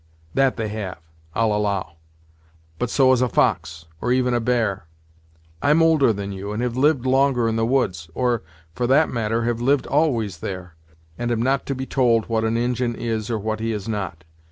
[0.33, 0.97] That they have,
[1.35, 1.97] I'll allow;
[2.79, 4.87] but so has a fox, or even a bear.
[5.61, 8.41] I'm older than you, and have lived longer in the woods or,
[8.73, 10.73] for that matter, have lived always there,
[11.19, 14.23] and am not to be told what an Injin is or what he is not.